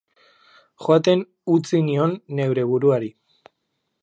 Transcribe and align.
Joaten 0.85 1.21
utzi 1.57 1.83
nion 1.91 2.19
neure 2.41 2.67
buruari. 2.73 3.17